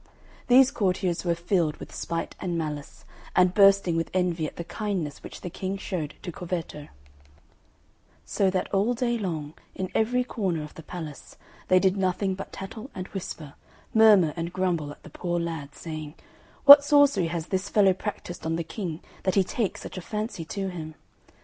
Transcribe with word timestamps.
These 0.47 0.71
courtiers 0.71 1.23
were 1.23 1.35
filled 1.35 1.77
with 1.77 1.93
spite 1.93 2.35
and 2.39 2.57
malice, 2.57 3.05
and 3.35 3.53
bursting 3.53 3.95
with 3.95 4.09
envy 4.15 4.47
at 4.47 4.55
the 4.55 4.63
kindness 4.63 5.21
which 5.21 5.41
the 5.41 5.49
King 5.51 5.77
showed 5.77 6.15
to 6.23 6.31
Corvetto; 6.31 6.87
so 8.25 8.49
that 8.49 8.67
all 8.73 8.95
day 8.95 9.19
long, 9.19 9.53
in 9.75 9.91
every 9.93 10.23
corner 10.23 10.63
of 10.63 10.73
the 10.73 10.81
palace, 10.81 11.37
they 11.67 11.77
did 11.77 11.97
nothing 11.97 12.33
but 12.33 12.51
tattle 12.51 12.89
and 12.95 13.09
whisper, 13.09 13.53
murmur 13.93 14.33
and 14.35 14.51
grumble 14.51 14.89
at 14.89 15.03
the 15.03 15.11
poor 15.11 15.39
lad, 15.39 15.75
saying, 15.75 16.15
"What 16.65 16.83
sorcery 16.83 17.27
has 17.27 17.49
this 17.49 17.69
fellow 17.69 17.93
practised 17.93 18.43
on 18.43 18.55
the 18.55 18.63
King 18.63 19.01
that 19.21 19.35
he 19.35 19.43
takes 19.43 19.81
such 19.81 19.99
a 19.99 20.01
fancy 20.01 20.43
to 20.45 20.69
him? 20.71 20.95